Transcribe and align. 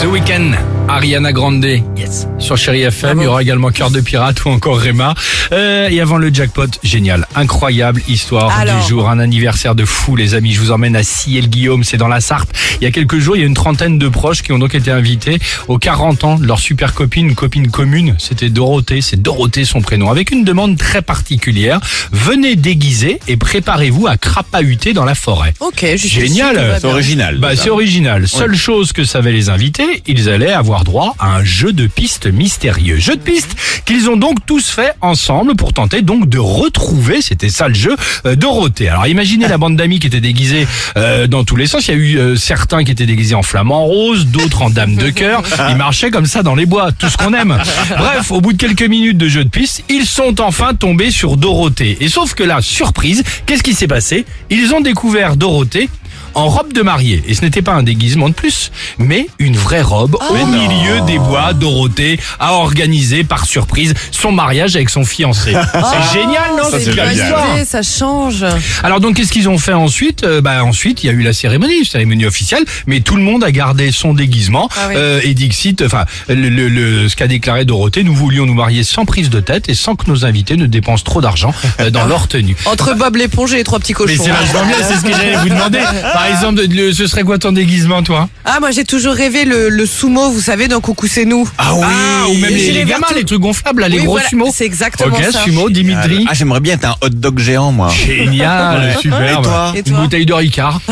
The 0.00 0.06
Weeknd, 0.06 0.52
Ariana 0.88 1.32
Grande, 1.32 1.64
yes. 1.96 2.26
Sur 2.38 2.56
Chéri 2.56 2.82
FM, 2.82 3.20
il 3.20 3.24
y 3.24 3.26
aura 3.28 3.42
également 3.42 3.70
Cœur 3.70 3.90
de 3.90 4.00
Pirate 4.00 4.44
ou 4.44 4.48
encore 4.48 4.78
Réma. 4.78 5.14
Euh, 5.52 5.88
et 5.88 6.00
avant 6.00 6.16
le 6.18 6.32
jackpot, 6.34 6.66
génial, 6.82 7.28
incroyable 7.36 8.02
histoire 8.08 8.50
Alors. 8.58 8.80
du 8.82 8.88
jour, 8.88 9.08
un 9.08 9.20
anniversaire 9.20 9.76
de 9.76 9.84
fou 9.84 10.16
les 10.16 10.34
amis. 10.34 10.52
Je 10.52 10.60
vous 10.60 10.72
emmène 10.72 10.96
à 10.96 11.04
Ciel-Guillaume, 11.04 11.84
c'est 11.84 11.98
dans 11.98 12.08
la 12.08 12.20
Sarthe. 12.20 12.50
Il 12.80 12.84
y 12.84 12.86
a 12.86 12.90
quelques 12.90 13.18
jours, 13.18 13.36
il 13.36 13.40
y 13.40 13.42
a 13.44 13.46
une 13.46 13.54
trentaine 13.54 13.98
de 13.98 14.08
proches 14.08 14.42
qui 14.42 14.50
ont 14.50 14.58
donc 14.58 14.74
été 14.74 14.90
invités 14.90 15.38
aux 15.68 15.78
40 15.78 16.24
ans 16.24 16.38
de 16.38 16.46
leur 16.46 16.58
super 16.58 16.94
copine, 16.94 17.28
une 17.28 17.34
copine 17.36 17.70
commune. 17.70 18.16
C'était 18.18 18.50
Dorothée, 18.50 19.02
c'est 19.02 19.20
Dorothée 19.22 19.64
son 19.64 19.82
prénom, 19.82 20.10
avec 20.10 20.32
une 20.32 20.42
demande 20.42 20.76
très 20.76 21.02
particulière. 21.02 21.78
Venez 22.10 22.56
déguiser 22.56 23.20
et 23.28 23.36
préparez-vous 23.36 24.08
à 24.08 24.16
crapahuter 24.16 24.94
dans 24.94 25.04
la 25.04 25.14
forêt. 25.14 25.54
Ok, 25.60 25.86
Génial. 25.96 26.56
va 26.56 26.80
C'est 26.80 26.86
original. 26.86 27.38
Bah, 27.38 27.54
c'est 27.54 27.70
original. 27.70 28.26
Seule 28.26 28.56
chose 28.56 28.92
que 28.92 29.04
savaient 29.04 29.32
les 29.32 29.48
invités, 29.48 29.81
ils 30.06 30.28
allaient 30.28 30.52
avoir 30.52 30.84
droit 30.84 31.14
à 31.18 31.36
un 31.36 31.44
jeu 31.44 31.72
de 31.72 31.86
pistes 31.86 32.26
mystérieux. 32.26 32.96
Jeu 32.98 33.16
de 33.16 33.20
pistes 33.20 33.56
qu'ils 33.84 34.08
ont 34.10 34.16
donc 34.16 34.44
tous 34.46 34.70
fait 34.70 34.94
ensemble 35.00 35.54
pour 35.56 35.72
tenter 35.72 36.02
donc 36.02 36.28
de 36.28 36.38
retrouver, 36.38 37.22
c'était 37.22 37.48
ça 37.48 37.68
le 37.68 37.74
jeu, 37.74 37.96
euh, 38.26 38.36
Dorothée. 38.36 38.88
Alors 38.88 39.06
imaginez 39.06 39.48
la 39.48 39.58
bande 39.58 39.76
d'amis 39.76 39.98
qui 39.98 40.06
étaient 40.06 40.20
déguisés 40.20 40.66
euh, 40.96 41.26
dans 41.26 41.44
tous 41.44 41.56
les 41.56 41.66
sens. 41.66 41.88
Il 41.88 41.90
y 41.90 41.94
a 41.94 41.96
eu 41.96 42.18
euh, 42.18 42.36
certains 42.36 42.84
qui 42.84 42.92
étaient 42.92 43.06
déguisés 43.06 43.34
en 43.34 43.42
flamant 43.42 43.84
rose, 43.84 44.26
d'autres 44.26 44.62
en 44.62 44.70
dame 44.70 44.96
de 44.96 45.10
cœur. 45.10 45.42
Ils 45.70 45.76
marchaient 45.76 46.10
comme 46.10 46.26
ça 46.26 46.42
dans 46.42 46.54
les 46.54 46.66
bois, 46.66 46.92
tout 46.92 47.08
ce 47.08 47.16
qu'on 47.16 47.34
aime. 47.34 47.58
Bref, 47.96 48.30
au 48.30 48.40
bout 48.40 48.52
de 48.52 48.58
quelques 48.58 48.82
minutes 48.82 49.18
de 49.18 49.28
jeu 49.28 49.44
de 49.44 49.50
pistes, 49.50 49.84
ils 49.88 50.06
sont 50.06 50.40
enfin 50.40 50.74
tombés 50.74 51.10
sur 51.10 51.36
Dorothée. 51.36 51.98
Et 52.00 52.08
sauf 52.08 52.34
que 52.34 52.42
là, 52.42 52.60
surprise, 52.60 53.22
qu'est-ce 53.46 53.62
qui 53.62 53.74
s'est 53.74 53.86
passé? 53.86 54.24
Ils 54.50 54.74
ont 54.74 54.80
découvert 54.80 55.36
Dorothée 55.36 55.88
en 56.34 56.48
robe 56.48 56.72
de 56.72 56.82
mariée. 56.82 57.22
Et 57.26 57.34
ce 57.34 57.42
n'était 57.42 57.62
pas 57.62 57.72
un 57.72 57.82
déguisement 57.82 58.28
de 58.28 58.34
plus, 58.34 58.70
mais 58.98 59.26
une 59.38 59.56
vraie 59.56 59.82
robe 59.82 60.16
au 60.30 60.46
milieu 60.46 61.00
des 61.06 61.18
bois. 61.18 61.52
Dorothée 61.52 62.18
a 62.40 62.54
organisé 62.54 63.24
par 63.24 63.44
surprise 63.46 63.94
son 64.10 64.32
mariage 64.32 64.76
avec 64.76 64.90
son 64.90 65.04
fiancé. 65.04 65.52
C'est 65.52 66.20
génial, 66.20 66.50
non 66.56 66.70
Ça, 66.70 66.78
C'est. 66.80 66.92
Idée, 66.92 67.64
ça 67.64 67.82
change. 67.82 68.44
Alors 68.82 69.00
donc 69.00 69.16
qu'est-ce 69.16 69.32
qu'ils 69.32 69.48
ont 69.48 69.58
fait 69.58 69.72
ensuite? 69.72 70.24
Euh, 70.24 70.40
Bah 70.40 70.64
ensuite 70.64 71.02
il 71.04 71.06
y 71.06 71.10
a 71.10 71.12
eu 71.12 71.22
la 71.22 71.32
cérémonie, 71.32 71.84
cérémonie 71.84 72.26
officielle, 72.26 72.64
mais 72.86 73.00
tout 73.00 73.16
le 73.16 73.22
monde 73.22 73.44
a 73.44 73.50
gardé 73.50 73.92
son 73.92 74.14
déguisement. 74.14 74.68
Ah 74.76 74.86
oui. 74.88 74.94
Euh, 74.96 75.20
et 75.22 75.34
Dixit, 75.34 75.82
enfin 75.84 76.04
le, 76.28 76.34
le- 76.48 76.68
le- 76.68 77.08
ce 77.08 77.16
qu'a 77.16 77.26
déclaré 77.28 77.64
Dorothée, 77.64 78.02
nous 78.04 78.14
voulions 78.14 78.46
nous 78.46 78.54
marier 78.54 78.82
sans 78.84 79.04
prise 79.04 79.30
de 79.30 79.40
tête 79.40 79.68
et 79.68 79.74
sans 79.74 79.94
que 79.96 80.10
nos 80.10 80.24
invités 80.24 80.56
ne 80.56 80.66
dépensent 80.66 81.04
trop 81.04 81.20
d'argent 81.20 81.52
euh, 81.80 81.90
dans 81.90 82.04
leur 82.06 82.28
tenue. 82.28 82.56
Entre 82.66 82.94
Bob 82.94 83.16
l'éponge 83.16 83.52
et 83.52 83.56
les 83.56 83.64
trois 83.64 83.78
petits 83.78 83.92
Mais 83.92 84.16
cochons. 84.16 84.22
c'est 84.24 84.30
vachement 84.30 84.64
bien, 84.66 84.76
c'est 84.86 84.96
ce 84.96 85.02
que 85.02 85.10
j'allais 85.12 85.36
vous 85.36 85.48
demander. 85.48 85.80
Par 86.22 86.30
exemple, 86.30 86.62
le- 86.70 86.92
ce 86.92 87.06
serait 87.06 87.22
quoi 87.24 87.38
ton 87.38 87.52
déguisement, 87.52 88.02
toi? 88.02 88.28
Ah, 88.44 88.58
moi 88.60 88.70
j'ai 88.70 88.84
toujours 88.84 89.14
rêvé 89.14 89.44
le, 89.44 89.68
le 89.68 89.86
sumo, 89.86 90.30
vous 90.30 90.40
savez, 90.40 90.68
dans 90.68 90.80
Coucou 90.80 91.06
c'est 91.08 91.24
nous. 91.24 91.48
Ah 91.58 91.74
oui 91.74 91.84
Ou 92.30 92.38
même 92.38 92.54
les, 92.54 92.84
gamins, 92.84 93.06
tout- 93.08 93.14
les 93.14 93.24
trucs 93.24 93.40
gonflables, 93.40 93.80
là, 93.82 93.88
les 93.88 93.98
Oui, 93.98 94.04
gros 94.04 94.12
voilà, 94.14 94.28
sumo. 94.28 94.50
c'est 94.54 94.64
exactement 94.64 95.16
Ok, 95.16 95.24
ça. 95.32 95.42
sumo, 95.44 95.68
Dimitri. 95.70 96.26
Ah, 96.28 96.34
j'aimerais 96.34 96.60
bien 96.60 96.74
être 96.74 96.84
un 96.86 96.94
hot 97.00 97.08
dog 97.10 97.38
géant, 97.38 97.72
moi. 97.72 97.88
Génial, 97.88 98.94
superbe. 99.00 99.22
Et 99.24 99.42
toi 99.42 99.72
Et 99.74 99.78
Une 99.78 99.84
toi 99.84 99.98
bouteille 100.00 100.26
de 100.26 100.32
Ricard. 100.34 100.80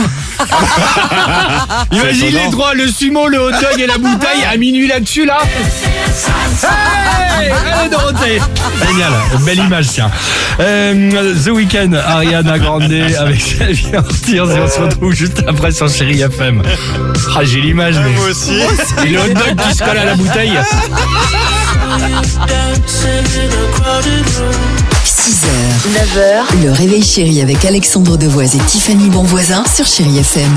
Imagine 1.92 2.26
étonnant. 2.28 2.44
les 2.44 2.50
trois, 2.50 2.74
le 2.74 2.86
sumo, 2.88 3.28
le 3.28 3.38
hot 3.40 3.50
dog 3.52 3.78
et 3.80 3.86
la 3.86 3.98
bouteille 3.98 4.44
à 4.50 4.56
minuit 4.56 4.86
là-dessus, 4.88 5.26
là. 5.26 5.38
Hey 7.40 7.50
Allez, 7.50 7.88
Dorothée 7.90 8.40
Génial, 8.86 9.12
belle 9.44 9.58
image, 9.58 9.86
tiens. 9.88 10.10
Euh, 10.60 11.34
The 11.44 11.48
Weeknd, 11.48 11.92
Ariana 11.94 12.58
Grande 12.58 12.82
avec 13.18 13.40
Sylvie 13.40 13.96
Ortiz, 13.96 14.34
et 14.34 14.40
on 14.40 14.46
se 14.68 14.80
retrouve 14.80 15.12
juste 15.14 15.19
après 15.46 15.72
sur 15.72 15.88
Chéri 15.88 16.20
FM. 16.20 16.62
Ah, 17.36 17.44
j'ai 17.44 17.60
l'image, 17.60 17.96
mais... 17.98 18.10
Moi 18.10 18.28
aussi. 18.30 18.60
Et 19.04 19.10
le 19.10 19.20
hot 19.20 19.28
dog 19.28 19.56
qui 19.68 19.74
se 19.74 19.84
colle 19.84 19.98
à 19.98 20.04
la 20.04 20.14
bouteille. 20.14 20.58
6h, 25.04 25.46
9h, 25.94 26.64
le 26.64 26.72
réveil 26.72 27.02
chéri 27.02 27.40
avec 27.40 27.64
Alexandre 27.64 28.16
Devoise 28.16 28.54
et 28.54 28.60
Tiffany 28.60 29.10
Bonvoisin 29.10 29.64
sur 29.74 29.86
Chérie 29.86 30.18
FM. 30.18 30.50